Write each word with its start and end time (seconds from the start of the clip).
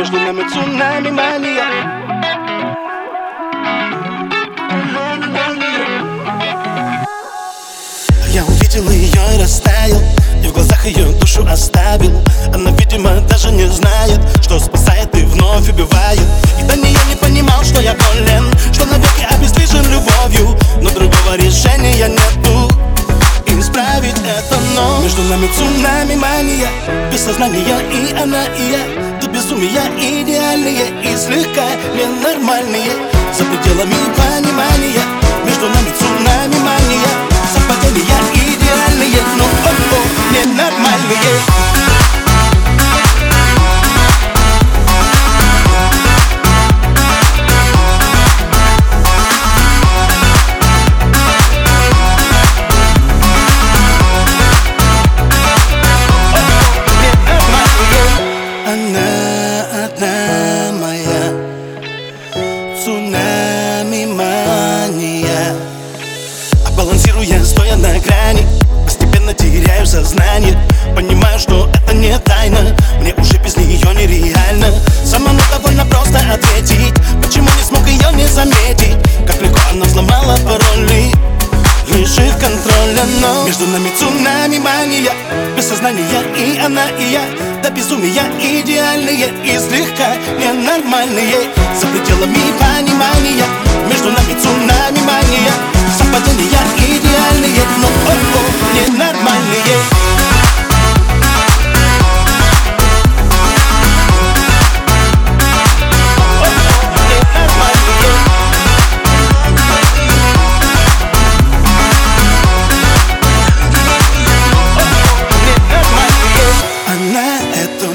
Между 0.00 0.18
нами 0.18 0.42
цунами 0.48 1.10
мания. 1.10 1.62
Я 8.32 8.44
увидел 8.46 8.88
ее 8.88 9.20
и 9.34 9.42
растаял 9.42 10.00
И 10.42 10.46
в 10.46 10.54
глазах 10.54 10.86
ее 10.86 11.04
душу 11.20 11.46
оставил. 11.46 12.18
Она, 12.54 12.70
видимо, 12.70 13.20
даже 13.28 13.50
не 13.50 13.66
знает 13.66 14.20
Что 14.40 14.58
спасает 14.58 15.14
и 15.14 15.22
вновь 15.22 15.68
убивает. 15.68 16.22
И 16.58 16.62
до 16.62 16.76
нее 16.76 16.98
не 17.10 17.16
понимал, 17.16 17.62
что 17.62 17.82
я 17.82 17.92
болен 17.92 18.50
Что 18.72 18.86
навеки 18.86 19.26
обездвижен 19.30 19.84
любовью. 19.84 20.58
Но 20.80 20.88
другого 20.88 21.36
решения 21.36 22.08
нету. 22.08 22.72
Исправить 23.48 24.16
это, 24.16 24.58
но 24.74 25.02
Между 25.02 25.20
нами 25.24 25.46
цунами 25.54 26.14
мания. 26.14 26.70
Без 27.12 27.20
сознания 27.20 27.82
и 27.92 28.14
она, 28.14 28.46
и 28.46 28.70
я 28.70 29.19
Безумия 29.50 29.82
идеальные 29.98 31.02
И 31.02 31.16
слегка 31.16 31.66
ненормальные 31.96 32.92
За 33.32 33.44
пределами 33.44 33.94
понимания 34.16 35.02
Между 35.44 35.66
нами 35.66 35.92
цунами 35.98 36.64
мания 36.64 36.79
сознание 69.90 70.56
Понимаю, 70.94 71.38
что 71.38 71.68
это 71.72 71.94
не 71.94 72.16
тайна. 72.18 72.76
Мне 73.00 73.14
уже 73.14 73.38
без 73.38 73.56
нее 73.56 73.78
нереально. 73.94 74.68
Самому 75.04 75.40
довольно 75.50 75.84
просто 75.86 76.18
ответить. 76.18 76.94
Почему 77.22 77.48
не 77.56 77.64
смог 77.64 77.86
ее 77.86 78.12
не 78.14 78.26
заметить? 78.26 78.96
Как 79.26 79.40
легко 79.42 79.60
она 79.72 79.84
взломала 79.84 80.36
пароли. 80.38 81.12
Лишив 81.88 82.32
контроля, 82.38 83.04
но 83.20 83.46
Между 83.46 83.66
нами 83.66 83.90
цунами 83.98 84.58
мания. 84.58 85.12
Без 85.56 85.68
сознания 85.68 86.04
и 86.36 86.58
она, 86.58 86.88
и 86.90 87.12
я. 87.12 87.22
До 87.62 87.70
безумия 87.70 88.24
идеальные 88.40 89.28
И 89.44 89.58
слегка 89.58 90.14
ненормальные. 90.38 91.50
За 91.80 91.86
пределами 91.86 92.52
понимания 92.58 93.44
Между 93.88 94.06
нами 94.06 94.40
цунами 94.40 95.04
мания. 95.04 95.52
Совпадения 95.98 96.49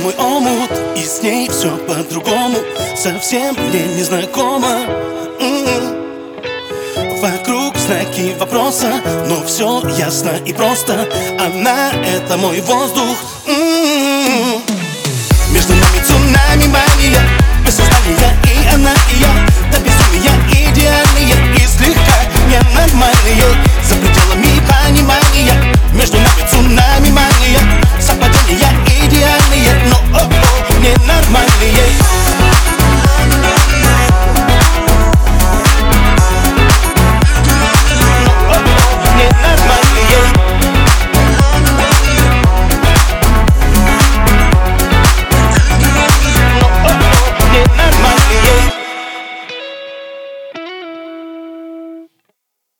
мой 0.00 0.14
омут 0.18 0.70
И 0.96 1.04
с 1.04 1.22
ней 1.22 1.48
все 1.48 1.76
по-другому 1.86 2.58
Совсем 2.96 3.54
мне 3.54 3.86
не 3.96 4.02
знакомо 4.02 4.80
М-м. 5.40 6.00
Вокруг 7.20 7.76
знаки 7.76 8.34
вопроса 8.38 8.92
Но 9.28 9.44
все 9.44 9.82
ясно 9.98 10.32
и 10.44 10.52
просто 10.52 11.08
Она— 11.38 11.90
это 12.04 12.36
мой 12.36 12.60
воздух 12.60 13.16